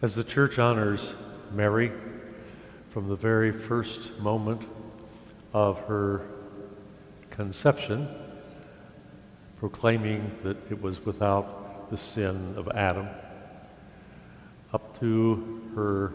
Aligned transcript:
As 0.00 0.14
the 0.14 0.22
church 0.22 0.60
honors 0.60 1.12
Mary 1.52 1.90
from 2.90 3.08
the 3.08 3.16
very 3.16 3.50
first 3.50 4.16
moment 4.20 4.62
of 5.52 5.80
her 5.86 6.20
conception, 7.30 8.06
proclaiming 9.56 10.30
that 10.44 10.56
it 10.70 10.80
was 10.80 11.04
without 11.04 11.90
the 11.90 11.96
sin 11.96 12.54
of 12.56 12.68
Adam, 12.76 13.08
up 14.72 15.00
to 15.00 15.62
her 15.74 16.12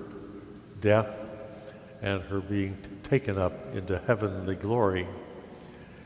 death 0.79 1.13
and 2.01 2.21
her 2.21 2.39
being 2.39 2.77
taken 3.03 3.37
up 3.37 3.75
into 3.75 3.99
heavenly 4.07 4.55
glory, 4.55 5.05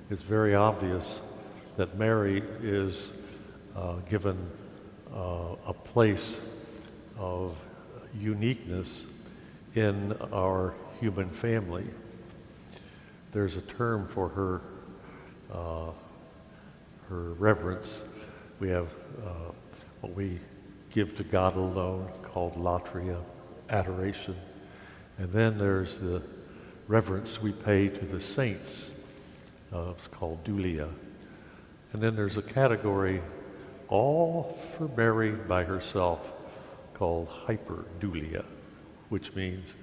it's 0.09 0.23
very 0.23 0.55
obvious 0.55 1.21
that 1.75 1.95
Mary 1.95 2.41
is 2.63 3.09
uh, 3.75 3.97
given 4.09 4.49
uh, 5.13 5.55
a 5.67 5.73
place 5.73 6.37
of 7.19 7.55
uniqueness 8.15 9.05
in 9.75 10.13
our 10.33 10.73
human 10.99 11.29
family. 11.29 11.85
There's 13.31 13.55
a 13.55 13.61
term 13.61 14.07
for 14.07 14.29
her, 14.29 14.61
uh, 15.53 15.91
her 17.09 17.33
reverence. 17.33 18.01
We 18.59 18.69
have 18.69 18.93
uh, 19.23 19.51
what 20.01 20.13
we 20.13 20.39
give 20.91 21.15
to 21.17 21.23
God 21.23 21.55
alone 21.55 22.09
called 22.23 22.55
latria, 22.55 23.21
adoration. 23.69 24.35
And 25.19 25.31
then 25.31 25.57
there's 25.57 25.99
the 25.99 26.23
reverence 26.87 27.41
we 27.41 27.51
pay 27.51 27.89
to 27.89 28.05
the 28.05 28.21
saints. 28.21 28.89
Uh, 29.73 29.91
it's 29.91 30.07
called 30.07 30.43
dulia. 30.43 30.89
And 31.93 32.01
then 32.01 32.15
there's 32.15 32.37
a 32.37 32.41
category 32.41 33.21
all 33.89 34.57
for 34.77 34.87
Mary 34.95 35.31
by 35.31 35.63
herself 35.63 36.31
called 36.97 37.29
hyperdulia, 37.29 38.43
which 39.09 39.35
means 39.35 39.73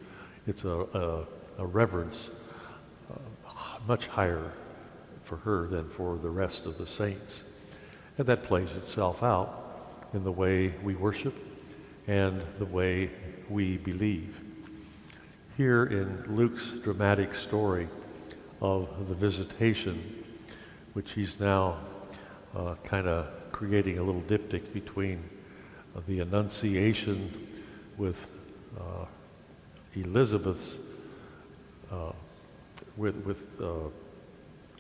it's 0.47 0.65
a, 0.65 0.69
a, 0.69 1.63
a 1.63 1.67
reverence 1.67 2.31
uh, 3.13 3.19
much 3.87 4.07
higher 4.09 4.53
for 5.23 5.37
her 5.37 5.67
than 5.67 5.89
for 5.89 6.17
the 6.17 6.29
rest 6.29 6.67
of 6.67 6.77
the 6.77 6.87
saints. 6.87 7.45
And 8.19 8.27
that 8.27 8.43
plays 8.43 8.71
itself 8.73 9.23
out 9.23 10.09
in 10.13 10.25
the 10.25 10.33
way 10.33 10.75
we 10.83 10.95
worship 10.95 11.35
and 12.07 12.43
the 12.59 12.67
way 12.67 13.11
we 13.49 13.77
believe. 13.79 14.41
Here 15.57 15.85
in 15.85 16.37
Luke's 16.37 16.73
dramatic 16.83 17.35
story 17.35 17.89
of 18.61 19.09
the 19.09 19.15
visitation, 19.15 20.25
which 20.93 21.13
he's 21.13 21.41
now 21.41 21.79
uh, 22.55 22.75
kind 22.85 23.07
of 23.07 23.27
creating 23.53 23.99
a 23.99 24.03
little 24.03 24.23
diptych 24.23 24.73
between 24.73 25.23
the 26.07 26.21
Annunciation 26.21 27.49
with 27.97 28.17
uh, 28.79 29.07
Elizabeth's, 29.95 30.79
uh, 31.91 32.13
with, 32.97 33.17
with 33.25 33.39
uh, 33.61 33.89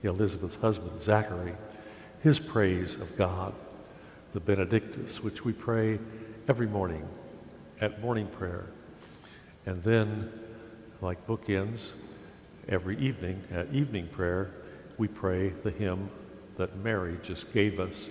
Elizabeth's 0.03 0.57
husband, 0.57 1.01
Zachary, 1.03 1.55
his 2.23 2.39
praise 2.39 2.95
of 2.97 3.17
God, 3.17 3.55
the 4.33 4.41
Benedictus, 4.41 5.23
which 5.23 5.45
we 5.45 5.53
pray 5.53 5.99
every 6.49 6.67
morning 6.67 7.07
at 7.81 8.01
morning 8.01 8.27
prayer. 8.27 8.67
And 9.67 9.83
then, 9.83 10.33
like 11.01 11.27
bookends, 11.27 11.91
every 12.69 12.99
evening 12.99 13.43
at 13.53 13.73
evening 13.73 14.09
prayer, 14.09 14.51
we 14.99 15.09
pray 15.09 15.51
the 15.63 15.71
hymn 15.71 16.11
that 16.57 16.77
Mary 16.79 17.19
just 17.23 17.53
gave 17.53 17.81
us. 17.81 18.09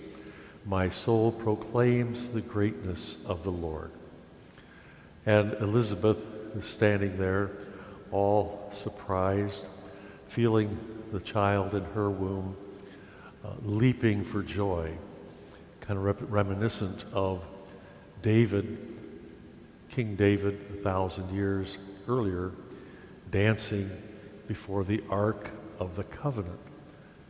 My 0.66 0.90
soul 0.90 1.32
proclaims 1.32 2.30
the 2.30 2.42
greatness 2.42 3.18
of 3.26 3.44
the 3.44 3.52
Lord. 3.52 3.92
And 5.26 5.54
Elizabeth 5.56 6.18
is 6.56 6.66
standing 6.66 7.18
there, 7.18 7.52
all 8.12 8.70
surprised, 8.72 9.66
feeling 10.28 10.78
the 11.12 11.20
child 11.20 11.76
in 11.76 11.84
her 11.86 12.10
womb, 12.10 12.56
uh, 13.44 13.50
leaping 13.64 14.24
for 14.24 14.42
joy, 14.42 14.92
kind 15.82 15.98
of 15.98 16.06
rep- 16.06 16.32
reminiscent 16.32 17.04
of 17.14 17.44
David, 18.22 18.78
King 19.90 20.16
David, 20.16 20.60
a 20.74 20.82
thousand 20.82 21.30
years 21.36 21.78
earlier, 22.08 22.52
dancing 23.32 23.90
before 24.48 24.84
the 24.84 25.04
Ark 25.10 25.50
of 25.80 25.96
the 25.96 26.04
Covenant 26.06 26.60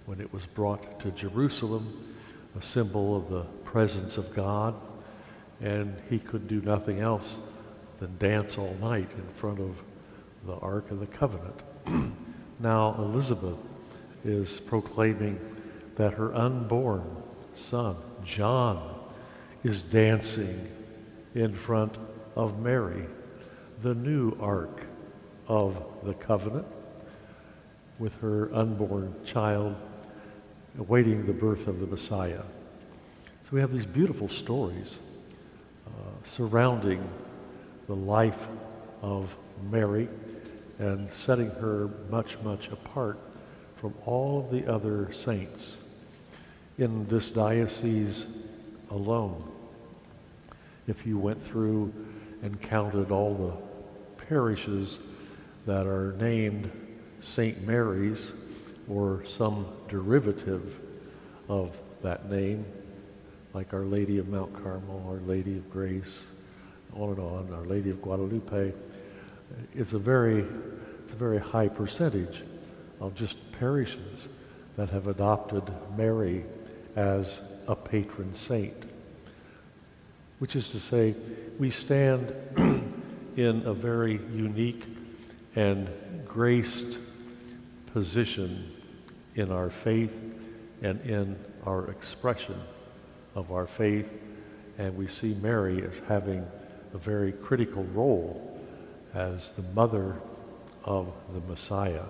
when 0.05 0.21
it 0.21 0.31
was 0.31 0.45
brought 0.45 0.99
to 0.99 1.11
Jerusalem, 1.11 2.12
a 2.57 2.61
symbol 2.61 3.15
of 3.15 3.29
the 3.29 3.43
presence 3.63 4.17
of 4.17 4.33
God, 4.33 4.75
and 5.61 5.95
he 6.09 6.19
could 6.19 6.47
do 6.47 6.61
nothing 6.61 6.99
else 6.99 7.39
than 7.99 8.17
dance 8.17 8.57
all 8.57 8.75
night 8.81 9.09
in 9.17 9.27
front 9.35 9.59
of 9.59 9.81
the 10.45 10.55
Ark 10.57 10.91
of 10.91 10.99
the 10.99 11.07
Covenant. 11.07 11.63
now 12.59 12.95
Elizabeth 12.97 13.57
is 14.23 14.59
proclaiming 14.59 15.39
that 15.95 16.13
her 16.13 16.33
unborn 16.33 17.03
son, 17.55 17.95
John, 18.25 18.99
is 19.63 19.81
dancing 19.83 20.67
in 21.35 21.53
front 21.53 21.97
of 22.35 22.59
Mary, 22.59 23.05
the 23.81 23.93
new 23.93 24.35
Ark 24.39 24.81
of 25.47 25.83
the 26.03 26.13
Covenant, 26.13 26.67
with 27.99 28.15
her 28.21 28.53
unborn 28.53 29.13
child 29.25 29.75
awaiting 30.79 31.25
the 31.25 31.33
birth 31.33 31.67
of 31.67 31.79
the 31.79 31.87
Messiah. 31.87 32.41
So 33.43 33.49
we 33.51 33.59
have 33.59 33.71
these 33.71 33.85
beautiful 33.85 34.27
stories 34.27 34.97
uh, 35.87 35.89
surrounding 36.25 37.07
the 37.87 37.95
life 37.95 38.47
of 39.01 39.35
Mary 39.69 40.07
and 40.79 41.11
setting 41.13 41.49
her 41.49 41.89
much, 42.09 42.37
much 42.43 42.69
apart 42.69 43.19
from 43.75 43.93
all 44.05 44.39
of 44.39 44.49
the 44.49 44.65
other 44.71 45.11
saints 45.13 45.77
in 46.77 47.05
this 47.07 47.29
diocese 47.29 48.25
alone. 48.89 49.43
If 50.87 51.05
you 51.05 51.19
went 51.19 51.41
through 51.41 51.93
and 52.41 52.59
counted 52.61 53.11
all 53.11 53.35
the 53.35 54.25
parishes 54.25 54.99
that 55.65 55.85
are 55.85 56.13
named 56.13 56.71
St. 57.21 57.65
Mary's, 57.65 58.31
or 58.89 59.23
some 59.25 59.65
derivative 59.87 60.79
of 61.49 61.77
that 62.01 62.29
name, 62.29 62.65
like 63.53 63.73
Our 63.73 63.85
Lady 63.85 64.17
of 64.17 64.27
Mount 64.27 64.53
Carmel, 64.63 65.03
Our 65.07 65.27
Lady 65.27 65.57
of 65.57 65.69
Grace, 65.71 66.19
on 66.93 67.09
and 67.09 67.19
on, 67.19 67.53
Our 67.53 67.65
Lady 67.65 67.89
of 67.89 68.01
Guadalupe. 68.01 68.73
It's 69.73 69.93
a 69.93 69.99
very, 69.99 70.45
it's 71.03 71.13
a 71.13 71.15
very 71.15 71.39
high 71.39 71.67
percentage 71.67 72.43
of 72.99 73.15
just 73.15 73.37
parishes 73.53 74.27
that 74.75 74.89
have 74.89 75.07
adopted 75.07 75.63
Mary 75.95 76.43
as 76.95 77.39
a 77.67 77.75
patron 77.75 78.33
saint. 78.33 78.75
Which 80.39 80.55
is 80.55 80.69
to 80.69 80.79
say, 80.79 81.15
we 81.59 81.71
stand 81.71 82.33
in 83.37 83.63
a 83.65 83.73
very 83.73 84.19
unique 84.33 84.83
and 85.55 85.89
graced 86.27 86.97
position 87.93 88.72
in 89.35 89.51
our 89.51 89.69
faith 89.69 90.13
and 90.81 91.01
in 91.01 91.37
our 91.65 91.89
expression 91.89 92.59
of 93.35 93.51
our 93.51 93.65
faith. 93.67 94.07
And 94.77 94.95
we 94.97 95.07
see 95.07 95.33
Mary 95.35 95.83
as 95.83 95.99
having 96.07 96.45
a 96.93 96.97
very 96.97 97.31
critical 97.31 97.83
role 97.93 98.59
as 99.13 99.51
the 99.51 99.61
mother 99.73 100.15
of 100.83 101.13
the 101.33 101.39
Messiah. 101.41 102.05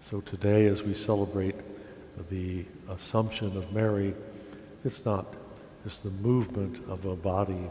So 0.00 0.20
today, 0.20 0.66
as 0.66 0.82
we 0.82 0.94
celebrate 0.94 1.56
the 2.30 2.64
Assumption 2.88 3.56
of 3.56 3.72
Mary, 3.72 4.14
it's 4.84 5.04
not 5.04 5.34
just 5.84 6.02
the 6.02 6.10
movement 6.10 6.82
of 6.88 7.04
a 7.04 7.16
body 7.16 7.70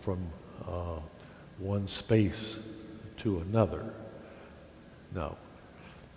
from 0.00 0.18
uh, 0.66 1.00
one 1.58 1.86
space 1.86 2.58
to 3.18 3.38
another. 3.40 3.84
No, 5.14 5.36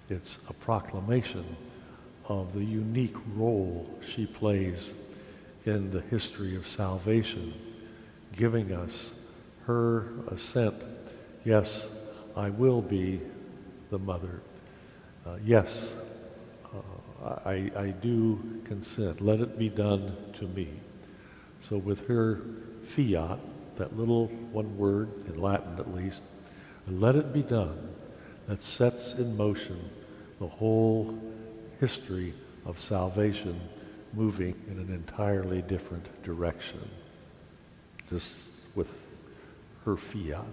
it's 0.10 0.40
a 0.50 0.54
proclamation 0.54 1.56
of 2.26 2.54
the 2.54 2.64
unique 2.64 3.16
role 3.36 3.90
she 4.14 4.26
plays 4.26 4.94
in 5.66 5.92
the 5.92 6.02
history 6.02 6.56
of 6.56 6.68
salvation, 6.68 7.54
giving 8.36 8.72
us 8.72 9.12
her 9.66 10.08
assent. 10.32 10.76
Yes, 11.44 11.88
I 12.36 12.50
will 12.50 12.82
be 12.82 13.22
the 13.90 14.00
mother. 14.00 14.42
Uh, 15.26 15.38
yes, 15.44 15.94
uh, 16.74 17.40
I, 17.46 17.72
I 17.76 17.88
do 18.02 18.62
consent. 18.64 19.22
Let 19.22 19.40
it 19.42 19.60
be 19.60 19.70
done 19.70 20.16
to 20.34 20.48
me. 20.48 20.70
So 21.60 21.78
with 21.78 22.08
her 22.08 22.42
fiat, 22.84 23.40
that 23.76 23.98
little 23.98 24.28
one 24.52 24.78
word, 24.78 25.10
in 25.28 25.42
Latin 25.42 25.78
at 25.78 25.94
least, 25.94 26.22
let 26.88 27.16
it 27.16 27.34
be 27.34 27.44
done, 27.44 27.94
that 28.50 28.64
sets 28.64 29.14
in 29.14 29.38
motion 29.38 29.80
the 30.40 30.48
whole 30.48 31.16
history 31.80 32.34
of 32.66 32.80
salvation 32.80 33.62
moving 34.14 34.56
in 34.72 34.80
an 34.80 34.92
entirely 34.92 35.62
different 35.62 36.08
direction. 36.24 36.90
Just 38.10 38.34
with 38.74 38.88
her 39.86 39.96
fiat. 39.96 40.48